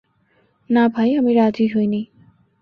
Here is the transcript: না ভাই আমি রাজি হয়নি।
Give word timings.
না 0.69 0.83
ভাই 0.87 1.09
আমি 1.15 1.31
রাজি 1.33 1.65
হয়নি। 1.67 2.01